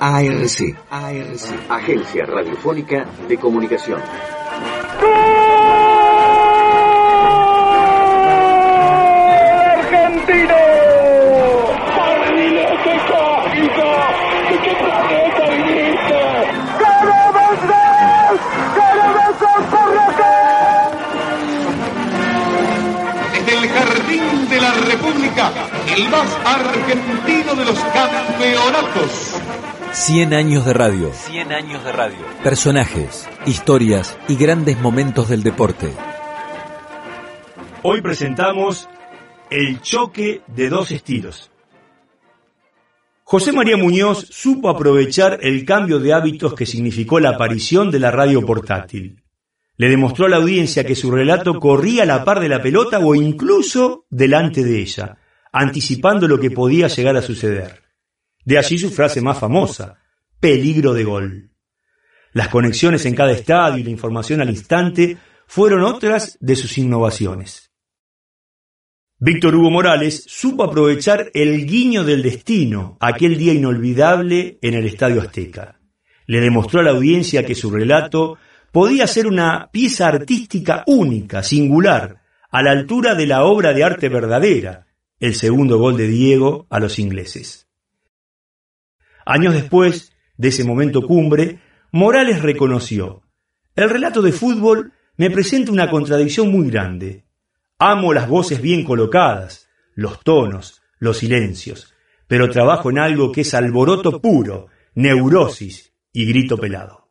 [0.00, 4.00] ARC, ARC, Agencia Radiofónica de Comunicación.
[9.68, 10.54] argentino.
[14.48, 16.20] ¿De qué planeta viniste?
[16.78, 18.38] ¡Queremos ver!
[18.78, 19.56] ¡Queremos ver
[23.32, 25.44] Desde el Jardín de la República,
[25.96, 29.67] el más argentino de los campeonatos.
[29.92, 31.10] 100 años de radio.
[31.12, 32.18] 100 años de radio.
[32.44, 35.92] Personajes, historias y grandes momentos del deporte.
[37.82, 38.88] Hoy presentamos
[39.50, 41.50] El choque de dos estilos.
[43.24, 48.10] José María Muñoz supo aprovechar el cambio de hábitos que significó la aparición de la
[48.10, 49.22] radio portátil.
[49.76, 52.98] Le demostró a la audiencia que su relato corría a la par de la pelota
[52.98, 55.18] o incluso delante de ella,
[55.52, 57.87] anticipando lo que podía llegar a suceder.
[58.48, 59.98] De allí su frase más famosa,
[60.40, 61.50] peligro de gol.
[62.32, 67.70] Las conexiones en cada estadio y la información al instante fueron otras de sus innovaciones.
[69.18, 75.20] Víctor Hugo Morales supo aprovechar el guiño del destino, aquel día inolvidable en el Estadio
[75.20, 75.78] Azteca.
[76.24, 78.38] Le demostró a la audiencia que su relato
[78.72, 84.08] podía ser una pieza artística única, singular, a la altura de la obra de arte
[84.08, 84.86] verdadera,
[85.20, 87.67] el segundo gol de Diego a los ingleses.
[89.30, 91.60] Años después de ese momento cumbre,
[91.92, 93.20] Morales reconoció,
[93.76, 97.26] el relato de fútbol me presenta una contradicción muy grande.
[97.78, 101.92] Amo las voces bien colocadas, los tonos, los silencios,
[102.26, 107.10] pero trabajo en algo que es alboroto puro, neurosis y grito pelado.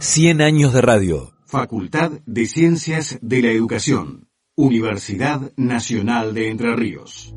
[0.00, 1.32] 100 años de radio.
[1.46, 4.28] Facultad de Ciencias de la Educación.
[4.56, 7.36] Universidad Nacional de Entre Ríos.